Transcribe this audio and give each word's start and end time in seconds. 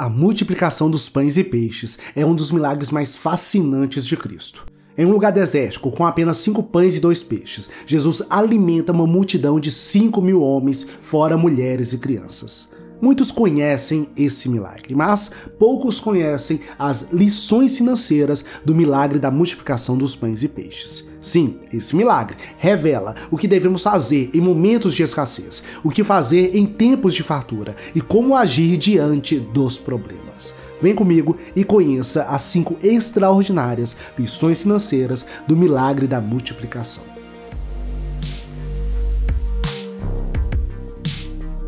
A 0.00 0.08
multiplicação 0.08 0.90
dos 0.90 1.10
pães 1.10 1.36
e 1.36 1.44
peixes 1.44 1.98
é 2.16 2.24
um 2.24 2.34
dos 2.34 2.50
milagres 2.50 2.90
mais 2.90 3.16
fascinantes 3.18 4.06
de 4.06 4.16
Cristo. 4.16 4.64
Em 4.96 5.04
um 5.04 5.10
lugar 5.10 5.30
desértico, 5.30 5.90
com 5.90 6.06
apenas 6.06 6.38
cinco 6.38 6.62
pães 6.62 6.96
e 6.96 7.00
dois 7.00 7.22
peixes, 7.22 7.68
Jesus 7.84 8.22
alimenta 8.30 8.92
uma 8.92 9.06
multidão 9.06 9.60
de 9.60 9.70
cinco 9.70 10.22
mil 10.22 10.40
homens, 10.40 10.86
fora 11.02 11.36
mulheres 11.36 11.92
e 11.92 11.98
crianças. 11.98 12.70
Muitos 13.00 13.32
conhecem 13.32 14.08
esse 14.16 14.48
milagre, 14.48 14.94
mas 14.94 15.30
poucos 15.58 15.98
conhecem 15.98 16.60
as 16.78 17.08
lições 17.10 17.78
financeiras 17.78 18.44
do 18.64 18.74
milagre 18.74 19.18
da 19.18 19.30
multiplicação 19.30 19.96
dos 19.96 20.14
pães 20.14 20.42
e 20.42 20.48
peixes. 20.48 21.08
Sim, 21.22 21.60
esse 21.72 21.96
milagre 21.96 22.36
revela 22.58 23.14
o 23.30 23.36
que 23.36 23.48
devemos 23.48 23.82
fazer 23.82 24.30
em 24.34 24.40
momentos 24.40 24.94
de 24.94 25.02
escassez, 25.02 25.62
o 25.82 25.90
que 25.90 26.04
fazer 26.04 26.54
em 26.54 26.66
tempos 26.66 27.14
de 27.14 27.22
fartura 27.22 27.74
e 27.94 28.00
como 28.00 28.36
agir 28.36 28.76
diante 28.76 29.38
dos 29.38 29.78
problemas. 29.78 30.54
Vem 30.80 30.94
comigo 30.94 31.36
e 31.54 31.62
conheça 31.62 32.24
as 32.24 32.42
cinco 32.42 32.76
extraordinárias 32.82 33.96
lições 34.18 34.62
financeiras 34.62 35.26
do 35.46 35.56
milagre 35.56 36.06
da 36.06 36.20
multiplicação. 36.20 37.19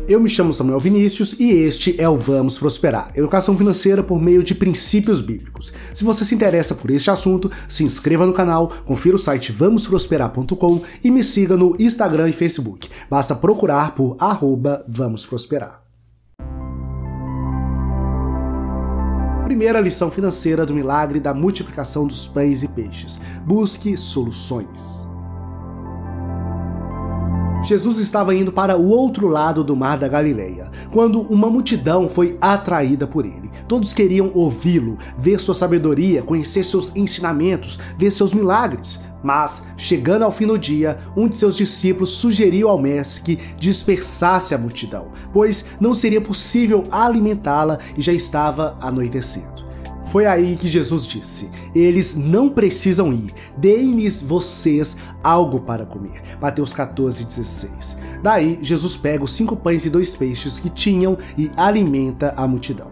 Eu 0.05 0.19
me 0.19 0.27
chamo 0.27 0.51
Samuel 0.51 0.81
Vinícius 0.81 1.33
e 1.39 1.49
este 1.49 1.99
é 1.99 2.09
o 2.09 2.17
Vamos 2.17 2.59
Prosperar, 2.59 3.13
educação 3.15 3.57
financeira 3.57 4.03
por 4.03 4.21
meio 4.21 4.43
de 4.43 4.53
princípios 4.53 5.21
bíblicos. 5.21 5.71
Se 5.93 6.03
você 6.03 6.25
se 6.25 6.35
interessa 6.35 6.75
por 6.75 6.91
este 6.91 7.09
assunto, 7.09 7.49
se 7.69 7.85
inscreva 7.85 8.25
no 8.25 8.33
canal, 8.33 8.67
confira 8.83 9.15
o 9.15 9.19
site 9.19 9.53
vamosprosperar.com 9.53 10.81
e 11.01 11.09
me 11.09 11.23
siga 11.23 11.55
no 11.55 11.77
Instagram 11.79 12.27
e 12.27 12.33
Facebook. 12.33 12.89
Basta 13.09 13.33
procurar 13.33 13.95
por 13.95 14.17
arroba 14.19 14.83
Vamos 14.89 15.25
Prosperar. 15.25 15.81
Primeira 19.45 19.79
lição 19.79 20.11
financeira 20.11 20.65
do 20.65 20.73
milagre 20.73 21.21
da 21.21 21.33
multiplicação 21.33 22.05
dos 22.05 22.27
pães 22.27 22.61
e 22.61 22.67
peixes. 22.67 23.21
Busque 23.45 23.97
soluções. 23.97 25.02
Jesus 27.63 27.97
estava 27.97 28.35
indo 28.35 28.51
para 28.51 28.75
o 28.75 28.89
outro 28.89 29.27
lado 29.29 29.63
do 29.63 29.73
mar 29.73 29.97
da 29.97 30.07
Galileia, 30.07 30.69
quando 30.91 31.21
uma 31.21 31.49
multidão 31.49 32.09
foi 32.09 32.37
atraída 32.41 33.07
por 33.07 33.25
ele. 33.25 33.49
Todos 33.69 33.93
queriam 33.93 34.31
ouvi-lo, 34.33 34.97
ver 35.17 35.39
sua 35.39 35.55
sabedoria, 35.55 36.21
conhecer 36.21 36.65
seus 36.65 36.93
ensinamentos, 36.93 37.79
ver 37.97 38.11
seus 38.11 38.33
milagres. 38.33 38.99
Mas, 39.23 39.63
chegando 39.77 40.23
ao 40.23 40.31
fim 40.31 40.45
do 40.45 40.59
dia, 40.59 40.99
um 41.15 41.29
de 41.29 41.37
seus 41.37 41.55
discípulos 41.55 42.09
sugeriu 42.09 42.67
ao 42.67 42.77
mestre 42.77 43.21
que 43.21 43.39
dispersasse 43.57 44.53
a 44.53 44.57
multidão, 44.57 45.07
pois 45.31 45.63
não 45.79 45.93
seria 45.93 46.19
possível 46.19 46.83
alimentá-la 46.91 47.79
e 47.95 48.01
já 48.01 48.11
estava 48.11 48.75
anoitecendo. 48.81 49.62
Foi 50.13 50.27
aí 50.27 50.55
que 50.55 50.67
Jesus 50.67 51.07
disse: 51.07 51.49
Eles 51.73 52.13
não 52.13 52.47
precisam 52.47 53.11
ir, 53.11 53.33
deem-lhes 53.57 54.21
vocês 54.21 54.95
algo 55.23 55.59
para 55.59 55.87
comer. 55.87 56.21
Mateus 56.39 56.71
14, 56.71 57.25
16. 57.25 57.97
Daí, 58.21 58.59
Jesus 58.61 58.95
pega 58.95 59.23
os 59.23 59.33
cinco 59.33 59.55
pães 59.55 59.85
e 59.85 59.89
dois 59.89 60.15
peixes 60.15 60.59
que 60.59 60.69
tinham 60.69 61.17
e 61.35 61.49
alimenta 61.57 62.31
a 62.37 62.47
multidão. 62.47 62.91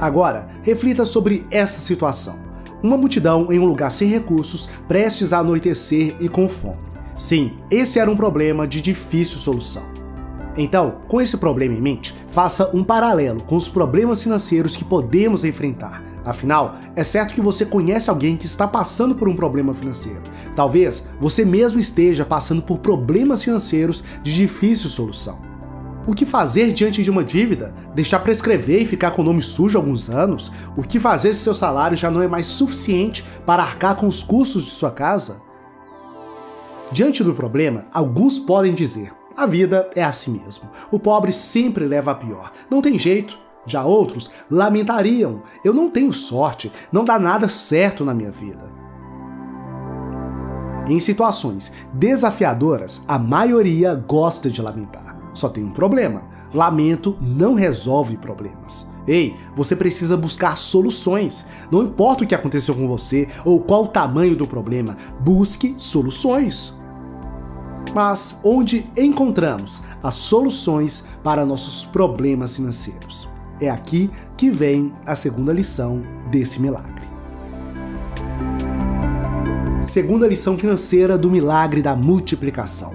Agora, 0.00 0.48
reflita 0.64 1.04
sobre 1.04 1.46
essa 1.48 1.78
situação. 1.78 2.40
Uma 2.82 2.96
multidão 2.96 3.52
em 3.52 3.60
um 3.60 3.64
lugar 3.64 3.92
sem 3.92 4.08
recursos, 4.08 4.68
prestes 4.88 5.32
a 5.32 5.38
anoitecer 5.38 6.16
e 6.18 6.28
com 6.28 6.48
fome. 6.48 6.82
Sim, 7.14 7.52
esse 7.70 8.00
era 8.00 8.10
um 8.10 8.16
problema 8.16 8.66
de 8.66 8.80
difícil 8.80 9.38
solução. 9.38 9.97
Então, 10.58 10.96
com 11.06 11.20
esse 11.20 11.36
problema 11.36 11.74
em 11.74 11.80
mente, 11.80 12.12
faça 12.28 12.68
um 12.74 12.82
paralelo 12.82 13.40
com 13.44 13.56
os 13.56 13.68
problemas 13.68 14.24
financeiros 14.24 14.74
que 14.74 14.84
podemos 14.84 15.44
enfrentar. 15.44 16.02
Afinal, 16.24 16.78
é 16.96 17.04
certo 17.04 17.32
que 17.32 17.40
você 17.40 17.64
conhece 17.64 18.10
alguém 18.10 18.36
que 18.36 18.44
está 18.44 18.66
passando 18.66 19.14
por 19.14 19.28
um 19.28 19.36
problema 19.36 19.72
financeiro. 19.72 20.20
Talvez 20.56 21.06
você 21.20 21.44
mesmo 21.44 21.78
esteja 21.78 22.24
passando 22.24 22.60
por 22.60 22.78
problemas 22.78 23.44
financeiros 23.44 24.02
de 24.20 24.34
difícil 24.34 24.90
solução. 24.90 25.38
O 26.08 26.12
que 26.12 26.26
fazer 26.26 26.72
diante 26.72 27.04
de 27.04 27.10
uma 27.10 27.22
dívida? 27.22 27.72
Deixar 27.94 28.18
prescrever 28.18 28.82
e 28.82 28.86
ficar 28.86 29.12
com 29.12 29.22
o 29.22 29.24
nome 29.24 29.42
sujo 29.42 29.78
alguns 29.78 30.10
anos? 30.10 30.50
O 30.76 30.82
que 30.82 30.98
fazer 30.98 31.34
se 31.34 31.40
seu 31.40 31.54
salário 31.54 31.96
já 31.96 32.10
não 32.10 32.20
é 32.20 32.26
mais 32.26 32.48
suficiente 32.48 33.24
para 33.46 33.62
arcar 33.62 33.94
com 33.94 34.08
os 34.08 34.24
custos 34.24 34.64
de 34.64 34.70
sua 34.70 34.90
casa? 34.90 35.36
Diante 36.90 37.22
do 37.22 37.34
problema, 37.34 37.84
alguns 37.92 38.38
podem 38.38 38.74
dizer: 38.74 39.12
a 39.38 39.46
vida 39.46 39.88
é 39.94 40.02
assim 40.02 40.32
mesmo. 40.32 40.68
O 40.90 40.98
pobre 40.98 41.32
sempre 41.32 41.86
leva 41.86 42.10
a 42.10 42.14
pior. 42.16 42.52
Não 42.68 42.82
tem 42.82 42.98
jeito. 42.98 43.38
Já 43.64 43.84
outros 43.84 44.32
lamentariam: 44.50 45.44
eu 45.64 45.72
não 45.72 45.88
tenho 45.88 46.12
sorte, 46.12 46.72
não 46.90 47.04
dá 47.04 47.20
nada 47.20 47.48
certo 47.48 48.04
na 48.04 48.12
minha 48.12 48.32
vida. 48.32 48.68
Em 50.88 50.98
situações 50.98 51.72
desafiadoras, 51.92 53.04
a 53.06 53.16
maioria 53.16 53.94
gosta 53.94 54.50
de 54.50 54.60
lamentar. 54.60 55.16
Só 55.32 55.48
tem 55.48 55.62
um 55.62 55.70
problema: 55.70 56.24
lamento 56.52 57.16
não 57.20 57.54
resolve 57.54 58.16
problemas. 58.16 58.88
Ei, 59.06 59.36
você 59.54 59.76
precisa 59.76 60.16
buscar 60.16 60.58
soluções. 60.58 61.46
Não 61.70 61.84
importa 61.84 62.24
o 62.24 62.26
que 62.26 62.34
aconteceu 62.34 62.74
com 62.74 62.88
você 62.88 63.28
ou 63.44 63.60
qual 63.60 63.84
o 63.84 63.88
tamanho 63.88 64.34
do 64.34 64.48
problema, 64.48 64.96
busque 65.20 65.76
soluções 65.78 66.76
mas 67.98 68.38
onde 68.44 68.86
encontramos 68.96 69.82
as 70.00 70.14
soluções 70.14 71.02
para 71.20 71.44
nossos 71.44 71.84
problemas 71.84 72.54
financeiros. 72.54 73.28
É 73.60 73.68
aqui 73.68 74.08
que 74.36 74.52
vem 74.52 74.92
a 75.04 75.16
segunda 75.16 75.52
lição 75.52 76.00
desse 76.30 76.60
milagre. 76.60 77.08
Segunda 79.82 80.28
lição 80.28 80.56
financeira 80.56 81.18
do 81.18 81.28
milagre 81.28 81.82
da 81.82 81.96
multiplicação: 81.96 82.94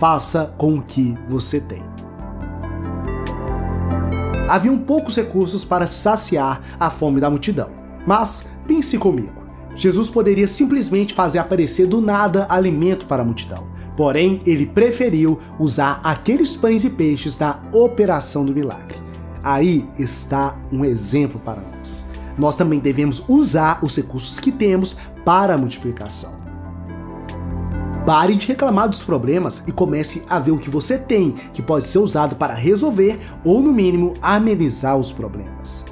faça 0.00 0.52
com 0.58 0.78
o 0.78 0.82
que 0.82 1.16
você 1.28 1.60
tem. 1.60 1.84
Haviam 4.48 4.76
poucos 4.78 5.14
recursos 5.14 5.64
para 5.64 5.86
saciar 5.86 6.60
a 6.80 6.90
fome 6.90 7.20
da 7.20 7.30
multidão, 7.30 7.70
mas 8.04 8.48
pense 8.66 8.98
comigo. 8.98 9.44
Jesus 9.76 10.10
poderia 10.10 10.48
simplesmente 10.48 11.14
fazer 11.14 11.38
aparecer 11.38 11.86
do 11.86 12.00
nada 12.00 12.48
alimento 12.50 13.06
para 13.06 13.22
a 13.22 13.24
multidão 13.24 13.78
Porém, 14.00 14.40
ele 14.46 14.64
preferiu 14.64 15.38
usar 15.58 16.00
aqueles 16.02 16.56
pães 16.56 16.84
e 16.84 16.88
peixes 16.88 17.36
da 17.36 17.60
operação 17.70 18.46
do 18.46 18.54
milagre. 18.54 18.96
Aí 19.44 19.86
está 19.98 20.56
um 20.72 20.86
exemplo 20.86 21.38
para 21.38 21.60
nós. 21.60 22.06
Nós 22.38 22.56
também 22.56 22.80
devemos 22.80 23.22
usar 23.28 23.78
os 23.84 23.94
recursos 23.94 24.40
que 24.40 24.50
temos 24.50 24.96
para 25.22 25.52
a 25.52 25.58
multiplicação. 25.58 26.32
Pare 28.06 28.36
de 28.36 28.48
reclamar 28.48 28.88
dos 28.88 29.04
problemas 29.04 29.64
e 29.68 29.72
comece 29.72 30.22
a 30.30 30.38
ver 30.38 30.52
o 30.52 30.58
que 30.58 30.70
você 30.70 30.96
tem 30.96 31.32
que 31.52 31.60
pode 31.60 31.86
ser 31.86 31.98
usado 31.98 32.36
para 32.36 32.54
resolver 32.54 33.20
ou, 33.44 33.60
no 33.60 33.70
mínimo, 33.70 34.14
amenizar 34.22 34.96
os 34.96 35.12
problemas. 35.12 35.84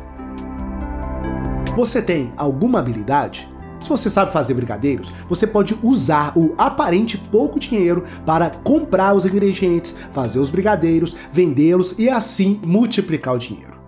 Você 1.77 2.01
tem 2.01 2.33
alguma 2.39 2.79
habilidade? 2.79 3.47
Se 3.81 3.89
você 3.89 4.11
sabe 4.11 4.33
fazer 4.33 4.55
brigadeiros, 4.55 5.13
você 5.29 5.47
pode 5.47 5.79
usar 5.83 6.33
o 6.37 6.55
aparente 6.59 7.17
pouco 7.17 7.61
dinheiro 7.61 8.05
para 8.27 8.51
comprar 8.51 9.15
os 9.15 9.25
ingredientes, 9.25 9.95
fazer 10.13 10.39
os 10.39 10.51
brigadeiros, 10.51 11.15
vendê-los 11.33 11.95
e 11.99 12.09
assim 12.09 12.61
multiplicar 12.65 13.35
o 13.35 13.39
dinheiro. 13.39 13.79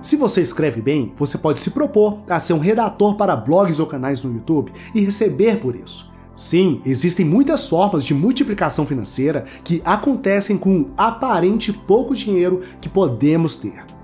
Se 0.00 0.14
você 0.14 0.40
escreve 0.40 0.80
bem, 0.80 1.12
você 1.16 1.36
pode 1.36 1.58
se 1.58 1.70
propor 1.70 2.20
a 2.28 2.38
ser 2.38 2.52
um 2.52 2.60
redator 2.60 3.16
para 3.16 3.34
blogs 3.34 3.80
ou 3.80 3.86
canais 3.86 4.22
no 4.22 4.32
YouTube 4.32 4.72
e 4.94 5.00
receber 5.00 5.58
por 5.58 5.74
isso. 5.74 6.08
Sim, 6.36 6.80
existem 6.84 7.24
muitas 7.24 7.68
formas 7.68 8.04
de 8.04 8.14
multiplicação 8.14 8.86
financeira 8.86 9.46
que 9.64 9.82
acontecem 9.84 10.56
com 10.56 10.82
o 10.82 10.90
aparente 10.96 11.72
pouco 11.72 12.14
dinheiro 12.14 12.60
que 12.80 12.88
podemos 12.88 13.58
ter. 13.58 13.95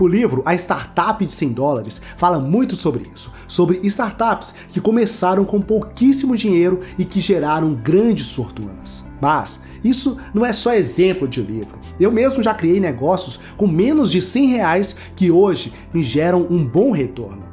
O 0.00 0.08
livro 0.08 0.42
A 0.46 0.54
Startup 0.54 1.24
de 1.26 1.30
100 1.30 1.52
dólares 1.52 2.00
fala 2.16 2.40
muito 2.40 2.74
sobre 2.74 3.04
isso, 3.14 3.30
sobre 3.46 3.80
startups 3.82 4.54
que 4.70 4.80
começaram 4.80 5.44
com 5.44 5.60
pouquíssimo 5.60 6.34
dinheiro 6.34 6.80
e 6.98 7.04
que 7.04 7.20
geraram 7.20 7.74
grandes 7.74 8.32
fortunas. 8.32 9.04
Mas 9.20 9.60
isso 9.84 10.16
não 10.32 10.46
é 10.46 10.54
só 10.54 10.72
exemplo 10.72 11.28
de 11.28 11.42
livro. 11.42 11.78
Eu 12.00 12.10
mesmo 12.10 12.42
já 12.42 12.54
criei 12.54 12.80
negócios 12.80 13.38
com 13.58 13.66
menos 13.66 14.10
de 14.10 14.22
100 14.22 14.46
reais 14.46 14.96
que 15.14 15.30
hoje 15.30 15.70
me 15.92 16.02
geram 16.02 16.46
um 16.48 16.64
bom 16.64 16.92
retorno. 16.92 17.44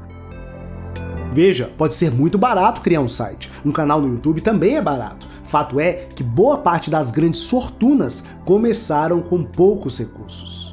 Veja, 1.33 1.69
pode 1.77 1.95
ser 1.95 2.12
muito 2.12 2.38
barato 2.38 2.80
criar 2.80 3.01
um 3.01 3.10
site. 3.10 3.51
Um 3.66 3.74
canal 3.74 4.00
no 4.00 4.07
YouTube 4.07 4.39
também 4.39 4.77
é 4.77 4.81
barato. 4.81 5.27
Fato 5.44 5.81
é 5.81 6.07
que 6.16 6.24
boa 6.24 6.57
parte 6.57 6.89
das 6.89 7.12
grandes 7.12 7.45
fortunas 7.45 8.24
começaram 8.45 9.22
com 9.22 9.44
poucos 9.44 10.00
recursos. 10.00 10.67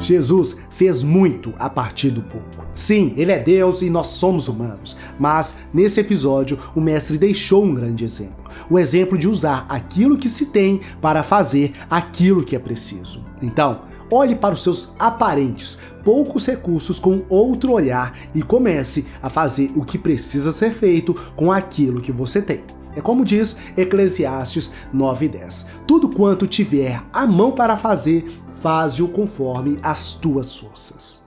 Jesus 0.00 0.56
fez 0.70 1.02
muito 1.02 1.52
a 1.58 1.68
partir 1.68 2.10
do 2.10 2.22
pouco. 2.22 2.66
Sim, 2.74 3.12
ele 3.16 3.32
é 3.32 3.38
Deus 3.38 3.82
e 3.82 3.90
nós 3.90 4.06
somos 4.08 4.46
humanos, 4.46 4.96
mas 5.18 5.56
nesse 5.74 5.98
episódio 5.98 6.58
o 6.74 6.80
mestre 6.80 7.18
deixou 7.18 7.64
um 7.64 7.74
grande 7.74 8.04
exemplo. 8.04 8.44
O 8.70 8.78
exemplo 8.78 9.18
de 9.18 9.26
usar 9.26 9.66
aquilo 9.68 10.16
que 10.16 10.28
se 10.28 10.46
tem 10.46 10.80
para 11.00 11.24
fazer 11.24 11.72
aquilo 11.90 12.44
que 12.44 12.54
é 12.54 12.58
preciso. 12.58 13.24
Então, 13.42 13.82
olhe 14.10 14.36
para 14.36 14.54
os 14.54 14.62
seus 14.62 14.90
aparentes 14.98 15.78
poucos 16.04 16.46
recursos 16.46 17.00
com 17.00 17.22
outro 17.28 17.72
olhar 17.72 18.16
e 18.34 18.42
comece 18.42 19.06
a 19.20 19.28
fazer 19.28 19.72
o 19.74 19.84
que 19.84 19.98
precisa 19.98 20.52
ser 20.52 20.70
feito 20.70 21.14
com 21.34 21.50
aquilo 21.50 22.00
que 22.00 22.12
você 22.12 22.40
tem. 22.40 22.60
É 22.96 23.00
como 23.00 23.24
diz 23.24 23.56
Eclesiastes 23.76 24.72
9:10. 24.92 25.66
Tudo 25.86 26.08
quanto 26.08 26.46
tiver 26.46 27.02
a 27.12 27.26
mão 27.26 27.52
para 27.52 27.76
fazer, 27.76 28.26
faze-o 28.60 29.08
conforme 29.08 29.78
as 29.82 30.14
tuas 30.14 30.56
forças. 30.56 31.22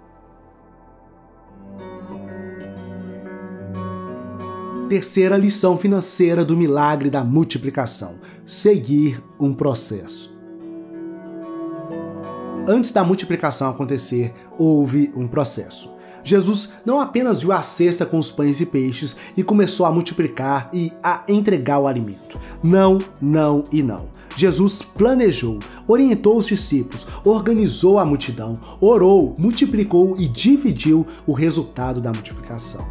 Terceira 4.90 5.38
lição 5.38 5.78
financeira 5.78 6.44
do 6.44 6.58
milagre 6.58 7.10
da 7.10 7.24
multiplicação: 7.24 8.16
seguir 8.46 9.24
um 9.40 9.54
processo. 9.54 10.32
Antes 12.68 12.92
da 12.92 13.04
multiplicação 13.04 13.70
acontecer, 13.70 14.34
houve 14.58 15.12
um 15.16 15.28
processo. 15.28 15.90
Jesus 16.24 16.70
não 16.86 17.00
apenas 17.00 17.42
viu 17.42 17.52
a 17.52 17.64
cesta 17.64 18.06
com 18.06 18.20
os 18.20 18.32
pães 18.32 18.62
e 18.62 18.66
peixes 18.66 19.16
e 19.36 19.44
começou 19.44 19.86
a 19.86 19.92
multiplicar 19.92 20.70
e 20.72 20.94
a 21.02 21.24
entregar 21.28 21.80
o 21.80 21.88
alimento. 21.88 22.40
Não, 22.62 23.00
não 23.20 23.64
e 23.72 23.82
não. 23.82 24.21
Jesus 24.36 24.82
planejou, 24.82 25.60
orientou 25.88 26.38
os 26.38 26.48
discípulos, 26.48 27.06
organizou 27.24 28.00
a 28.00 28.06
multidão, 28.06 28.60
orou, 28.80 29.36
multiplicou 29.38 30.16
e 30.18 30.28
dividiu 30.28 31.06
o 31.26 31.34
resultado 31.34 32.02
da 32.02 32.12
multiplicação. 32.12 32.86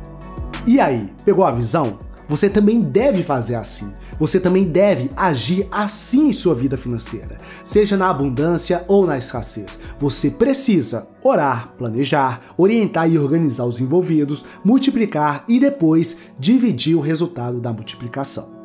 E 0.67 0.79
aí, 0.79 1.13
pegou 1.25 1.45
a 1.45 1.51
visão? 1.51 1.99
Você 2.29 2.49
também 2.49 2.81
deve 2.81 3.25
fazer 3.25 3.57
assim. 3.57 3.93
Você 4.21 4.39
também 4.39 4.65
deve 4.65 5.11
agir 5.17 5.67
assim 5.69 6.29
em 6.29 6.33
sua 6.33 6.55
vida 6.55 6.77
financeira, 6.77 7.39
seja 7.65 7.97
na 7.97 8.09
abundância 8.09 8.85
ou 8.87 9.05
na 9.05 9.19
escassez. 9.19 9.81
Você 9.99 10.31
precisa 10.31 11.09
orar, 11.25 11.75
planejar, 11.77 12.43
orientar 12.57 13.11
e 13.11 13.19
organizar 13.19 13.65
os 13.65 13.81
envolvidos, 13.81 14.45
multiplicar 14.63 15.45
e 15.49 15.59
depois 15.59 16.19
dividir 16.39 16.95
o 16.95 17.01
resultado 17.01 17.59
da 17.59 17.73
multiplicação. 17.73 18.60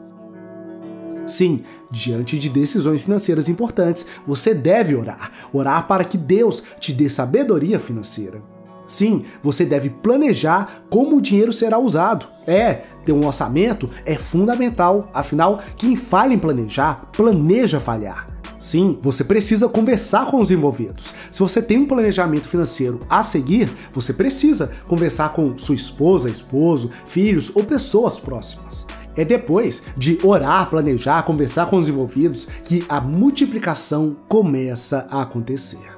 Sim, 1.28 1.64
diante 1.90 2.38
de 2.38 2.50
decisões 2.50 3.06
financeiras 3.06 3.50
importantes, 3.50 4.06
você 4.26 4.54
deve 4.54 4.96
orar. 4.96 5.32
Orar 5.52 5.88
para 5.88 6.04
que 6.04 6.18
Deus 6.18 6.64
te 6.80 6.94
dê 6.94 7.10
sabedoria 7.10 7.80
financeira. 7.80 8.42
Sim, 8.88 9.24
você 9.42 9.66
deve 9.66 9.90
planejar 9.90 10.84
como 10.90 11.18
o 11.18 11.22
dinheiro 11.22 11.52
será 11.52 11.80
usado. 11.80 12.28
É, 12.46 12.84
ter 13.04 13.12
um 13.12 13.26
orçamento 13.26 13.90
é 14.06 14.16
fundamental, 14.16 15.10
afinal, 15.14 15.60
quem 15.76 15.96
falha 15.96 16.34
em 16.34 16.40
planejar, 16.40 17.10
planeja 17.12 17.80
falhar. 17.80 18.28
Sim, 18.60 18.98
você 19.02 19.24
precisa 19.24 19.68
conversar 19.68 20.28
com 20.28 20.40
os 20.40 20.50
envolvidos. 20.50 21.14
Se 21.32 21.40
você 21.40 21.62
tem 21.62 21.78
um 21.78 21.88
planejamento 21.88 22.48
financeiro 22.48 23.00
a 23.10 23.22
seguir, 23.22 23.70
você 23.92 24.14
precisa 24.14 24.72
conversar 24.88 25.34
com 25.34 25.58
sua 25.58 25.76
esposa, 25.76 26.30
esposo, 26.30 26.90
filhos 27.06 27.52
ou 27.56 27.64
pessoas 27.64 28.20
próximas. 28.20 28.86
É 29.16 29.24
depois 29.24 29.82
de 29.96 30.20
orar, 30.24 30.70
planejar, 30.70 31.24
conversar 31.24 31.68
com 31.68 31.78
os 31.78 31.88
envolvidos 31.88 32.48
que 32.64 32.86
a 32.90 33.00
multiplicação 33.00 34.18
começa 34.28 35.08
a 35.10 35.22
acontecer. 35.22 35.96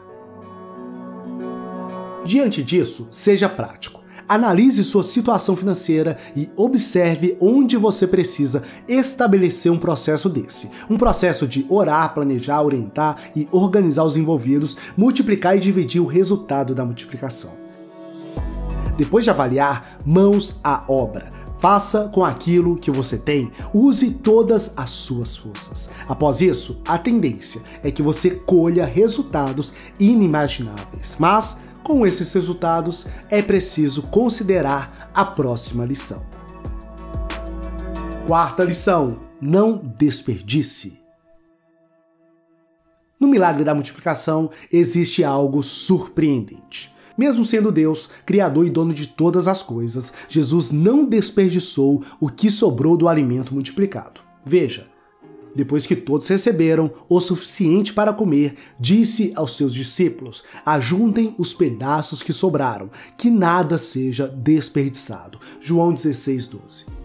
Diante 2.23 2.61
disso, 2.61 3.07
seja 3.09 3.47
prático. 3.47 4.01
Analise 4.27 4.83
sua 4.83 5.05
situação 5.05 5.55
financeira 5.55 6.17
e 6.35 6.49
observe 6.57 7.37
onde 7.39 7.77
você 7.77 8.05
precisa 8.05 8.63
estabelecer 8.85 9.71
um 9.71 9.77
processo 9.77 10.27
desse. 10.27 10.69
Um 10.89 10.97
processo 10.97 11.47
de 11.47 11.65
orar, 11.69 12.13
planejar, 12.13 12.61
orientar 12.61 13.17
e 13.33 13.47
organizar 13.51 14.03
os 14.03 14.17
envolvidos, 14.17 14.75
multiplicar 14.97 15.55
e 15.55 15.61
dividir 15.61 16.01
o 16.01 16.05
resultado 16.05 16.75
da 16.75 16.83
multiplicação. 16.83 17.51
Depois 18.97 19.23
de 19.23 19.31
avaliar, 19.31 19.97
mãos 20.05 20.59
à 20.61 20.83
obra. 20.89 21.36
Faça 21.59 22.09
com 22.13 22.23
aquilo 22.23 22.77
que 22.77 22.91
você 22.91 23.17
tem, 23.17 23.51
use 23.73 24.11
todas 24.11 24.73
as 24.77 24.91
suas 24.91 25.35
forças. 25.35 25.89
Após 26.07 26.41
isso, 26.41 26.81
a 26.87 26.97
tendência 26.97 27.61
é 27.83 27.91
que 27.91 28.01
você 28.01 28.31
colha 28.31 28.85
resultados 28.85 29.73
inimagináveis. 29.99 31.15
Mas 31.19 31.57
com 31.87 32.05
esses 32.05 32.33
resultados, 32.33 33.07
é 33.29 33.41
preciso 33.41 34.01
considerar 34.01 35.09
a 35.13 35.23
próxima 35.23 35.85
lição. 35.85 36.21
Quarta 38.27 38.61
lição: 38.65 39.21
não 39.39 39.77
desperdice. 39.77 41.01
No 43.17 43.25
milagre 43.25 43.63
da 43.63 43.73
multiplicação 43.73 44.51
existe 44.69 45.23
algo 45.23 45.63
surpreendente. 45.63 46.93
Mesmo 47.17 47.43
sendo 47.43 47.71
Deus, 47.71 48.09
Criador 48.25 48.67
e 48.67 48.69
dono 48.69 48.93
de 48.93 49.07
todas 49.07 49.47
as 49.47 49.63
coisas, 49.63 50.13
Jesus 50.29 50.71
não 50.71 51.03
desperdiçou 51.03 52.03
o 52.19 52.29
que 52.29 52.51
sobrou 52.51 52.95
do 52.95 53.07
alimento 53.07 53.53
multiplicado. 53.53 54.21
Veja, 54.45 54.87
depois 55.55 55.87
que 55.87 55.95
todos 55.95 56.27
receberam 56.27 56.91
o 57.09 57.19
suficiente 57.19 57.91
para 57.91 58.13
comer, 58.13 58.55
disse 58.79 59.33
aos 59.35 59.57
seus 59.57 59.73
discípulos: 59.73 60.43
Ajuntem 60.63 61.33
os 61.37 61.53
pedaços 61.53 62.21
que 62.21 62.31
sobraram, 62.31 62.91
que 63.17 63.31
nada 63.31 63.79
seja 63.79 64.27
desperdiçado. 64.27 65.39
João 65.59 65.93
16, 65.93 66.45
12. 66.45 66.96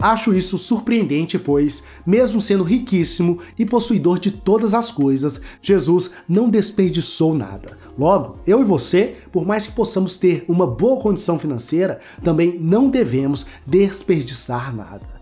Acho 0.00 0.34
isso 0.34 0.58
surpreendente, 0.58 1.38
pois, 1.38 1.82
mesmo 2.06 2.40
sendo 2.40 2.62
riquíssimo 2.62 3.38
e 3.58 3.64
possuidor 3.64 4.18
de 4.18 4.30
todas 4.30 4.74
as 4.74 4.90
coisas, 4.90 5.40
Jesus 5.62 6.10
não 6.28 6.50
desperdiçou 6.50 7.34
nada. 7.34 7.78
Logo, 7.98 8.38
eu 8.46 8.60
e 8.60 8.64
você, 8.64 9.16
por 9.32 9.46
mais 9.46 9.66
que 9.66 9.72
possamos 9.72 10.18
ter 10.18 10.44
uma 10.46 10.66
boa 10.66 11.00
condição 11.00 11.38
financeira, 11.38 12.00
também 12.22 12.58
não 12.60 12.90
devemos 12.90 13.46
desperdiçar 13.66 14.74
nada. 14.74 15.16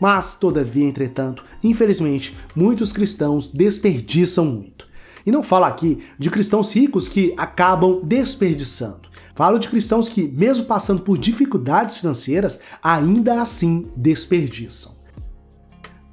Mas, 0.00 0.34
todavia, 0.34 0.88
entretanto, 0.88 1.44
infelizmente, 1.62 2.36
muitos 2.56 2.92
cristãos 2.92 3.48
desperdiçam 3.48 4.44
muito. 4.44 4.88
E 5.24 5.30
não 5.30 5.44
falo 5.44 5.66
aqui 5.66 6.02
de 6.18 6.30
cristãos 6.30 6.74
ricos 6.74 7.06
que 7.06 7.34
acabam 7.36 8.00
desperdiçando. 8.02 9.09
Falo 9.34 9.58
de 9.58 9.68
cristãos 9.68 10.08
que, 10.08 10.28
mesmo 10.28 10.66
passando 10.66 11.02
por 11.02 11.18
dificuldades 11.18 11.96
financeiras, 11.96 12.60
ainda 12.82 13.40
assim 13.40 13.90
desperdiçam. 13.96 14.98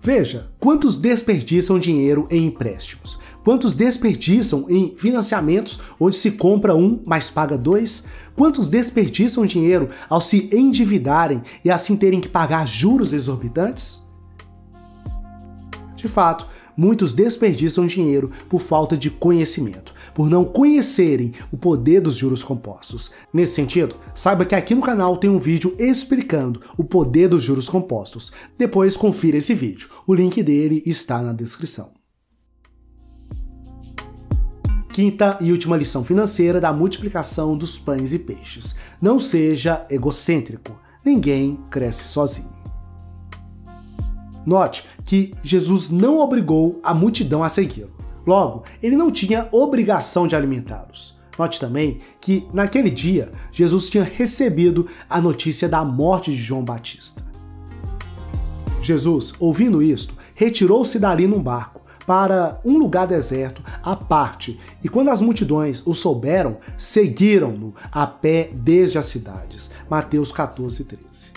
Veja 0.02 0.52
quantos 0.60 0.96
desperdiçam 0.96 1.78
dinheiro 1.78 2.28
em 2.32 2.46
empréstimos, 2.46 3.20
Quantos 3.48 3.74
desperdiçam 3.74 4.66
em 4.68 4.94
financiamentos 4.98 5.80
onde 5.98 6.18
se 6.18 6.32
compra 6.32 6.76
um, 6.76 7.02
mas 7.08 7.30
paga 7.30 7.58
dois? 7.58 8.04
Quantos 8.36 8.68
desperdiçam 8.68 9.46
dinheiro 9.46 9.88
ao 10.10 10.20
se 10.20 10.50
endividarem 10.52 11.42
e 11.64 11.72
assim 11.72 11.96
terem 11.96 12.20
que 12.20 12.28
pagar 12.28 12.68
juros 12.68 13.14
exorbitantes? 13.14 14.02
De 15.96 16.10
fato, 16.10 16.46
muitos 16.76 17.14
desperdiçam 17.14 17.88
dinheiro 17.88 18.34
por 18.50 18.60
falta 18.60 18.98
de 18.98 19.10
conhecimento, 19.10 19.94
por 20.18 20.32
não 20.32 20.44
conhecerem 20.44 21.32
o 21.52 21.58
poder 21.58 22.02
dos 22.02 22.16
juros 22.16 22.44
compostos. 22.44 23.12
Nesse 23.32 23.54
sentido, 23.54 23.98
saiba 24.16 24.46
que 24.46 24.56
aqui 24.56 24.74
no 24.74 24.82
canal 24.82 25.16
tem 25.18 25.30
um 25.30 25.38
vídeo 25.38 25.76
explicando 25.78 26.60
o 26.76 26.84
poder 26.84 27.30
dos 27.30 27.44
juros 27.44 27.70
compostos. 27.70 28.32
Depois 28.58 28.98
confira 28.98 29.38
esse 29.38 29.54
vídeo, 29.54 29.88
o 30.08 30.16
link 30.16 30.42
dele 30.42 30.82
está 30.88 31.22
na 31.22 31.34
descrição. 31.34 31.92
Quinta 34.92 35.38
e 35.40 35.52
última 35.52 35.78
lição 35.78 36.04
financeira 36.04 36.60
da 36.60 36.74
multiplicação 36.74 37.56
dos 37.56 37.78
pães 37.78 38.12
e 38.12 38.18
peixes. 38.18 38.74
Não 39.00 39.20
seja 39.20 39.86
egocêntrico. 39.88 40.82
Ninguém 41.06 41.60
cresce 41.70 42.06
sozinho. 42.06 42.50
Note 44.44 44.84
que 45.06 45.30
Jesus 45.44 45.92
não 45.92 46.18
obrigou 46.18 46.80
a 46.82 46.92
multidão 46.92 47.44
a 47.44 47.50
segui-lo. 47.50 47.97
Logo, 48.28 48.66
ele 48.84 48.98
não 48.98 49.10
tinha 49.10 49.48
obrigação 49.54 50.28
de 50.28 50.36
alimentá-los. 50.36 51.18
Note 51.40 51.60
também 51.60 52.00
que, 52.20 52.46
naquele 52.54 52.90
dia, 52.90 53.32
Jesus 53.52 53.90
tinha 53.90 54.04
recebido 54.04 54.88
a 55.10 55.22
notícia 55.22 55.70
da 55.70 55.86
morte 55.86 56.32
de 56.32 56.38
João 56.38 56.66
Batista. 56.66 57.24
Jesus, 58.82 59.34
ouvindo 59.40 59.82
isto, 59.82 60.14
retirou-se 60.36 61.00
dali 61.00 61.26
num 61.26 61.42
barco 61.42 61.82
para 62.06 62.60
um 62.66 62.78
lugar 62.78 63.08
deserto 63.08 63.62
à 63.84 63.96
parte, 63.96 64.60
e 64.84 64.90
quando 64.90 65.10
as 65.10 65.22
multidões 65.22 65.82
o 65.86 65.94
souberam, 65.94 66.58
seguiram-no 66.78 67.76
a 67.92 68.08
pé 68.08 68.50
desde 68.54 68.98
as 68.98 69.06
cidades. 69.06 69.72
Mateus 69.90 70.32
14, 70.32 70.84
13. 70.84 71.32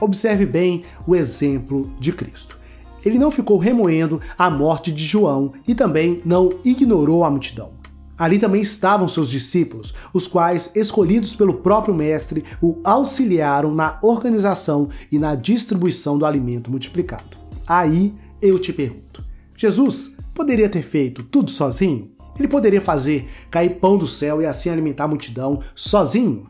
Observe 0.00 0.44
bem 0.44 0.84
o 1.06 1.14
exemplo 1.14 1.92
de 1.98 2.12
Cristo. 2.12 2.61
Ele 3.04 3.18
não 3.18 3.30
ficou 3.30 3.58
remoendo 3.58 4.20
a 4.38 4.50
morte 4.50 4.92
de 4.92 5.04
João 5.04 5.52
e 5.66 5.74
também 5.74 6.20
não 6.24 6.50
ignorou 6.64 7.24
a 7.24 7.30
multidão. 7.30 7.82
Ali 8.16 8.38
também 8.38 8.60
estavam 8.60 9.08
seus 9.08 9.30
discípulos, 9.30 9.94
os 10.12 10.28
quais, 10.28 10.70
escolhidos 10.76 11.34
pelo 11.34 11.54
próprio 11.54 11.94
Mestre, 11.94 12.44
o 12.60 12.78
auxiliaram 12.84 13.74
na 13.74 13.98
organização 14.02 14.88
e 15.10 15.18
na 15.18 15.34
distribuição 15.34 16.16
do 16.16 16.24
alimento 16.24 16.70
multiplicado. 16.70 17.36
Aí 17.66 18.14
eu 18.40 18.58
te 18.58 18.72
pergunto: 18.72 19.24
Jesus 19.56 20.14
poderia 20.34 20.68
ter 20.68 20.82
feito 20.82 21.24
tudo 21.24 21.50
sozinho? 21.50 22.12
Ele 22.38 22.48
poderia 22.48 22.80
fazer 22.80 23.28
cair 23.50 23.78
pão 23.80 23.98
do 23.98 24.06
céu 24.06 24.40
e 24.40 24.46
assim 24.46 24.70
alimentar 24.70 25.04
a 25.04 25.08
multidão 25.08 25.60
sozinho? 25.74 26.46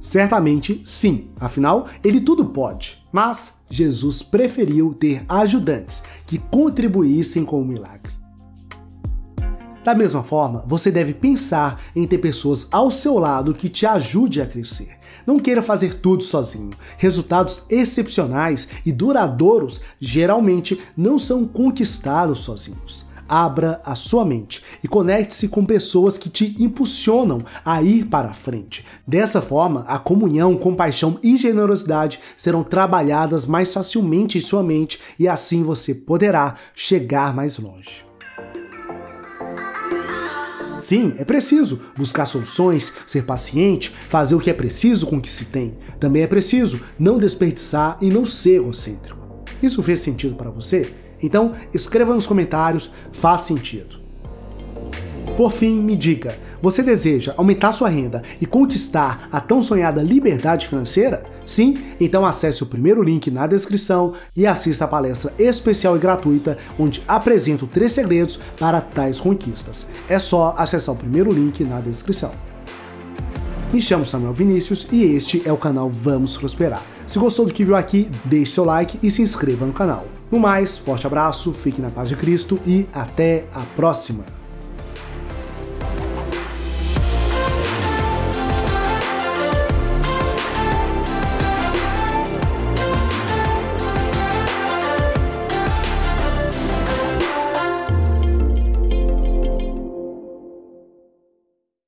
Certamente 0.00 0.82
sim, 0.84 1.30
afinal, 1.40 1.86
ele 2.04 2.20
tudo 2.20 2.44
pode. 2.44 3.05
Mas 3.16 3.62
Jesus 3.70 4.20
preferiu 4.20 4.92
ter 4.92 5.24
ajudantes 5.26 6.02
que 6.26 6.36
contribuíssem 6.36 7.46
com 7.46 7.62
o 7.62 7.64
milagre. 7.64 8.12
Da 9.82 9.94
mesma 9.94 10.22
forma, 10.22 10.62
você 10.68 10.90
deve 10.90 11.14
pensar 11.14 11.80
em 11.96 12.06
ter 12.06 12.18
pessoas 12.18 12.68
ao 12.70 12.90
seu 12.90 13.18
lado 13.18 13.54
que 13.54 13.70
te 13.70 13.86
ajude 13.86 14.42
a 14.42 14.46
crescer. 14.46 14.98
Não 15.26 15.40
queira 15.40 15.62
fazer 15.62 15.94
tudo 16.00 16.22
sozinho. 16.24 16.72
Resultados 16.98 17.62
excepcionais 17.70 18.68
e 18.84 18.92
duradouros 18.92 19.80
geralmente 19.98 20.78
não 20.94 21.18
são 21.18 21.46
conquistados 21.46 22.40
sozinhos. 22.40 23.06
Abra 23.28 23.80
a 23.84 23.94
sua 23.94 24.24
mente 24.24 24.62
e 24.82 24.88
conecte-se 24.88 25.48
com 25.48 25.64
pessoas 25.64 26.16
que 26.16 26.28
te 26.28 26.54
impulsionam 26.58 27.40
a 27.64 27.82
ir 27.82 28.06
para 28.06 28.30
a 28.30 28.34
frente. 28.34 28.84
Dessa 29.06 29.42
forma, 29.42 29.84
a 29.88 29.98
comunhão, 29.98 30.56
compaixão 30.56 31.18
e 31.22 31.36
generosidade 31.36 32.20
serão 32.36 32.62
trabalhadas 32.62 33.46
mais 33.46 33.72
facilmente 33.72 34.38
em 34.38 34.40
sua 34.40 34.62
mente 34.62 35.00
e 35.18 35.26
assim 35.26 35.62
você 35.62 35.94
poderá 35.94 36.54
chegar 36.74 37.34
mais 37.34 37.58
longe. 37.58 38.06
Sim, 40.78 41.14
é 41.18 41.24
preciso 41.24 41.80
buscar 41.96 42.26
soluções, 42.26 42.92
ser 43.06 43.24
paciente, 43.24 43.90
fazer 44.08 44.34
o 44.34 44.40
que 44.40 44.50
é 44.50 44.54
preciso 44.54 45.06
com 45.06 45.16
o 45.16 45.20
que 45.20 45.28
se 45.28 45.46
tem. 45.46 45.76
Também 45.98 46.22
é 46.22 46.26
preciso 46.26 46.80
não 46.98 47.18
desperdiçar 47.18 47.96
e 48.00 48.10
não 48.10 48.26
ser 48.26 48.60
egocêntrico. 48.60 49.16
Isso 49.62 49.82
fez 49.82 50.00
sentido 50.00 50.36
para 50.36 50.50
você? 50.50 50.94
Então, 51.22 51.52
escreva 51.72 52.14
nos 52.14 52.26
comentários, 52.26 52.90
faz 53.12 53.42
sentido. 53.42 53.96
Por 55.36 55.52
fim, 55.52 55.80
me 55.80 55.96
diga, 55.96 56.38
você 56.62 56.82
deseja 56.82 57.34
aumentar 57.36 57.72
sua 57.72 57.88
renda 57.88 58.22
e 58.40 58.46
conquistar 58.46 59.28
a 59.30 59.40
tão 59.40 59.60
sonhada 59.60 60.02
liberdade 60.02 60.66
financeira? 60.66 61.24
Sim? 61.44 61.78
Então 62.00 62.26
acesse 62.26 62.62
o 62.62 62.66
primeiro 62.66 63.02
link 63.02 63.30
na 63.30 63.46
descrição 63.46 64.14
e 64.34 64.46
assista 64.46 64.84
a 64.84 64.88
palestra 64.88 65.32
especial 65.38 65.94
e 65.96 66.00
gratuita 66.00 66.58
onde 66.76 67.02
apresento 67.06 67.66
três 67.68 67.92
segredos 67.92 68.40
para 68.58 68.80
tais 68.80 69.20
conquistas. 69.20 69.86
É 70.08 70.18
só 70.18 70.54
acessar 70.58 70.94
o 70.94 70.98
primeiro 70.98 71.30
link 71.30 71.62
na 71.62 71.80
descrição. 71.80 72.32
Me 73.72 73.80
chamo 73.80 74.06
Samuel 74.06 74.32
Vinícius 74.32 74.88
e 74.90 75.04
este 75.04 75.42
é 75.44 75.52
o 75.52 75.56
canal 75.56 75.88
Vamos 75.88 76.36
Prosperar. 76.36 76.82
Se 77.06 77.18
gostou 77.18 77.46
do 77.46 77.52
que 77.52 77.64
viu 77.64 77.76
aqui, 77.76 78.10
deixe 78.24 78.52
seu 78.52 78.64
like 78.64 78.98
e 79.02 79.10
se 79.10 79.22
inscreva 79.22 79.66
no 79.66 79.72
canal. 79.72 80.15
No 80.30 80.38
mais, 80.40 80.76
forte 80.76 81.06
abraço, 81.06 81.52
fique 81.52 81.80
na 81.80 81.90
paz 81.90 82.08
de 82.08 82.16
Cristo 82.16 82.58
e 82.66 82.86
até 82.92 83.46
a 83.52 83.62
próxima! 83.76 84.35